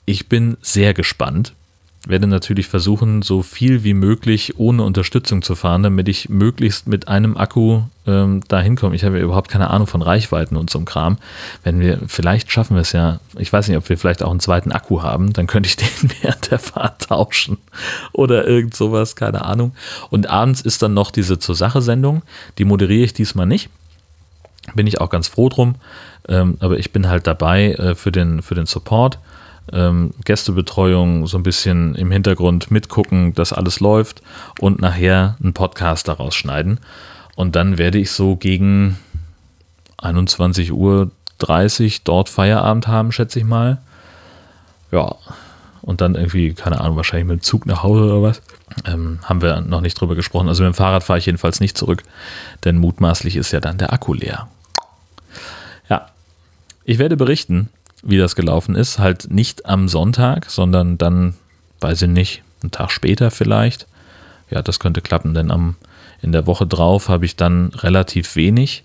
Ich 0.05 0.29
bin 0.29 0.57
sehr 0.63 0.95
gespannt 0.95 1.53
werde 2.07 2.27
natürlich 2.27 2.69
versuchen, 2.69 3.23
so 3.23 3.43
viel 3.43 3.83
wie 3.83 3.95
möglich 3.95 4.59
ohne 4.59 4.83
Unterstützung 4.85 5.43
zu 5.43 5.55
fahren, 5.55 5.83
damit 5.83 6.09
ich 6.09 6.29
möglichst 6.29 6.87
mit 6.87 7.09
einem 7.09 7.37
Akku 7.37 7.83
ähm, 8.07 8.43
da 8.49 8.61
hinkomme. 8.61 8.95
Ich 8.95 9.05
habe 9.05 9.19
ja 9.19 9.25
überhaupt 9.25 9.51
keine 9.51 9.71
Ahnung 9.71 9.87
von 9.87 10.01
Reichweiten 10.01 10.57
und 10.57 10.71
so 10.71 10.81
Kram. 10.81 11.19
Wenn 11.65 11.81
wir, 11.81 11.99
vielleicht 12.07 12.53
schaffen 12.53 12.77
wir 12.77 12.83
es 12.83 12.93
ja, 12.93 13.19
ich 13.37 13.53
weiß 13.53 13.69
nicht, 13.69 13.77
ob 13.77 13.89
wir 13.89 13.99
vielleicht 13.99 14.23
auch 14.23 14.31
einen 14.31 14.41
zweiten 14.41 14.71
Akku 14.71 15.03
haben, 15.03 15.33
dann 15.33 15.47
könnte 15.47 15.69
ich 15.69 15.77
den 15.77 16.11
während 16.23 16.51
der 16.51 16.59
Fahrt 16.59 17.09
tauschen 17.09 17.59
oder 18.13 18.47
irgend 18.47 18.75
sowas, 18.75 19.17
keine 19.17 19.45
Ahnung. 19.45 19.75
Und 20.09 20.31
abends 20.31 20.61
ist 20.61 20.83
dann 20.83 20.95
noch 20.95 21.11
diese 21.11 21.39
Zur-Sache-Sendung, 21.39 22.23
die 22.59 22.65
moderiere 22.65 23.05
ich 23.05 23.13
diesmal 23.13 23.47
nicht. 23.47 23.71
Bin 24.75 24.87
ich 24.87 25.01
auch 25.01 25.11
ganz 25.11 25.29
froh 25.29 25.49
drum. 25.49 25.77
Ähm, 26.29 26.59
aber 26.61 26.79
ich 26.79 26.93
bin 26.93 27.09
halt 27.09 27.27
dabei 27.27 27.73
äh, 27.73 27.95
für, 27.95 28.13
den, 28.13 28.43
für 28.43 28.55
den 28.55 28.67
Support 28.67 29.19
ähm, 29.73 30.13
Gästebetreuung 30.25 31.27
so 31.27 31.37
ein 31.37 31.43
bisschen 31.43 31.95
im 31.95 32.11
Hintergrund 32.11 32.71
mitgucken, 32.71 33.35
dass 33.35 33.53
alles 33.53 33.81
läuft 33.81 34.23
und 34.61 34.81
nachher 34.81 35.37
einen 35.43 35.53
Podcast 35.53 36.09
daraus 36.09 36.35
schneiden. 36.35 36.81
Und 37.37 37.57
dann 37.57 37.79
werde 37.79 37.99
ich 37.99 38.11
so 38.11 38.37
gegen 38.37 38.99
21 39.99 40.73
Uhr 40.73 41.11
30 41.39 42.05
dort 42.05 42.29
Feierabend 42.29 42.89
haben, 42.89 43.13
schätze 43.13 43.39
ich 43.39 43.45
mal. 43.45 43.79
Ja, 44.91 45.15
und 45.83 46.01
dann 46.01 46.15
irgendwie, 46.15 46.55
keine 46.55 46.81
Ahnung, 46.81 46.97
wahrscheinlich 46.97 47.29
mit 47.29 47.41
dem 47.41 47.43
Zug 47.43 47.67
nach 47.67 47.83
Hause 47.83 48.05
oder 48.05 48.23
was. 48.23 48.43
Ähm, 48.87 49.21
haben 49.23 49.43
wir 49.43 49.61
noch 49.61 49.81
nicht 49.81 50.01
drüber 50.01 50.15
gesprochen. 50.15 50.49
Also 50.49 50.65
mit 50.65 50.75
dem 50.75 50.77
Fahrrad 50.77 51.05
fahre 51.05 51.19
ich 51.19 51.27
jedenfalls 51.27 51.61
nicht 51.61 51.79
zurück, 51.79 52.03
denn 52.65 52.79
mutmaßlich 52.79 53.37
ist 53.37 53.53
ja 53.53 53.61
dann 53.61 53.79
der 53.79 53.93
Akku 53.93 54.15
leer. 54.15 54.49
Ich 56.89 56.99
werde 56.99 57.19
berichten, 57.19 57.69
wie 58.03 58.19
das 58.19 58.37
gelaufen 58.37 58.75
ist. 58.75 58.99
Halt 58.99 59.31
nicht 59.31 59.67
am 59.67 59.89
Sonntag, 59.89 60.51
sondern 60.51 60.99
dann, 60.99 61.35
weiß 61.81 62.03
ich 62.03 62.09
nicht, 62.09 62.43
einen 62.63 62.71
Tag 62.71 62.91
später 62.91 63.31
vielleicht. 63.31 63.87
Ja, 64.51 64.63
das 64.63 64.79
könnte 64.81 65.03
klappen, 65.03 65.35
denn 65.35 65.51
am, 65.51 65.77
in 66.23 66.33
der 66.33 66.47
Woche 66.47 66.67
drauf 66.67 67.09
habe 67.09 67.25
ich 67.25 67.37
dann 67.37 67.69
relativ 67.75 68.37
wenig. 68.37 68.85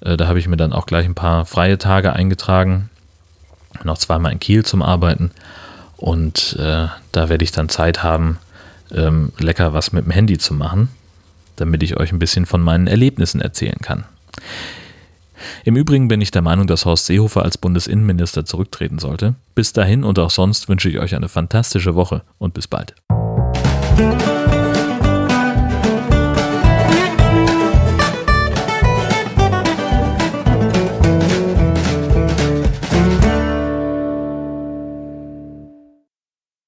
Äh, 0.00 0.16
da 0.16 0.26
habe 0.26 0.38
ich 0.38 0.48
mir 0.48 0.56
dann 0.56 0.72
auch 0.72 0.86
gleich 0.86 1.06
ein 1.06 1.14
paar 1.14 1.46
freie 1.46 1.78
Tage 1.78 2.12
eingetragen. 2.12 2.90
Noch 3.84 3.98
zweimal 3.98 4.32
in 4.32 4.40
Kiel 4.40 4.64
zum 4.64 4.82
Arbeiten. 4.82 5.30
Und 5.96 6.56
äh, 6.58 6.88
da 7.12 7.28
werde 7.28 7.44
ich 7.44 7.52
dann 7.52 7.68
Zeit 7.68 8.02
haben, 8.02 8.38
ähm, 8.92 9.32
lecker 9.38 9.72
was 9.72 9.92
mit 9.92 10.04
dem 10.06 10.10
Handy 10.10 10.38
zu 10.38 10.54
machen, 10.54 10.88
damit 11.56 11.82
ich 11.82 11.96
euch 11.96 12.12
ein 12.12 12.18
bisschen 12.18 12.46
von 12.46 12.60
meinen 12.62 12.86
Erlebnissen 12.86 13.40
erzählen 13.40 13.78
kann. 13.80 14.04
Im 15.64 15.76
Übrigen 15.76 16.08
bin 16.08 16.20
ich 16.20 16.30
der 16.30 16.42
Meinung, 16.42 16.66
dass 16.66 16.84
Horst 16.84 17.06
Seehofer 17.06 17.42
als 17.42 17.58
Bundesinnenminister 17.58 18.44
zurücktreten 18.44 18.98
sollte. 18.98 19.34
Bis 19.54 19.72
dahin 19.72 20.04
und 20.04 20.18
auch 20.18 20.30
sonst 20.30 20.68
wünsche 20.68 20.88
ich 20.88 20.98
euch 20.98 21.14
eine 21.14 21.28
fantastische 21.28 21.94
Woche 21.94 22.22
und 22.38 22.54
bis 22.54 22.66
bald. 22.66 22.94